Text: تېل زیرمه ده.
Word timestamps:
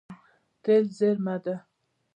تېل 0.63 0.83
زیرمه 0.97 1.35
ده. 1.43 1.55